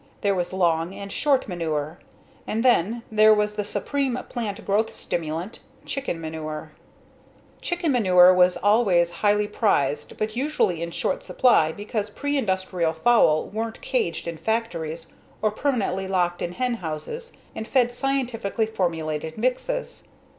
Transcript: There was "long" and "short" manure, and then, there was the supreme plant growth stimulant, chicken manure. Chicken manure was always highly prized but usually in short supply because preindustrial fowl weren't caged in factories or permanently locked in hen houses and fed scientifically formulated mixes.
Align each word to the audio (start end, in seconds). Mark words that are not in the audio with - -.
There 0.21 0.33
was 0.33 0.51
"long" 0.51 0.95
and 0.95 1.11
"short" 1.11 1.47
manure, 1.47 1.99
and 2.47 2.65
then, 2.65 3.03
there 3.11 3.35
was 3.35 3.53
the 3.53 3.63
supreme 3.63 4.17
plant 4.29 4.65
growth 4.65 4.95
stimulant, 4.95 5.59
chicken 5.85 6.19
manure. 6.19 6.71
Chicken 7.61 7.91
manure 7.91 8.33
was 8.33 8.57
always 8.57 9.11
highly 9.11 9.47
prized 9.47 10.17
but 10.17 10.35
usually 10.35 10.81
in 10.81 10.89
short 10.89 11.21
supply 11.21 11.71
because 11.71 12.09
preindustrial 12.09 12.95
fowl 12.95 13.45
weren't 13.49 13.79
caged 13.81 14.27
in 14.27 14.37
factories 14.37 15.13
or 15.39 15.51
permanently 15.51 16.07
locked 16.07 16.41
in 16.41 16.53
hen 16.53 16.77
houses 16.81 17.33
and 17.55 17.67
fed 17.67 17.93
scientifically 17.93 18.65
formulated 18.65 19.37
mixes. 19.37 20.07